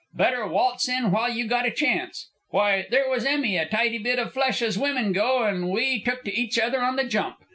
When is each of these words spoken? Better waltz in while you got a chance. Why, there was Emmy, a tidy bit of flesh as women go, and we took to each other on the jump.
Better 0.15 0.47
waltz 0.47 0.89
in 0.89 1.11
while 1.11 1.31
you 1.31 1.45
got 1.47 1.67
a 1.67 1.69
chance. 1.69 2.27
Why, 2.49 2.87
there 2.89 3.07
was 3.07 3.23
Emmy, 3.23 3.55
a 3.57 3.67
tidy 3.69 3.99
bit 3.99 4.17
of 4.17 4.33
flesh 4.33 4.63
as 4.63 4.75
women 4.75 5.11
go, 5.13 5.43
and 5.43 5.69
we 5.69 6.01
took 6.01 6.23
to 6.23 6.33
each 6.33 6.57
other 6.57 6.81
on 6.81 6.95
the 6.95 7.03
jump. 7.05 7.37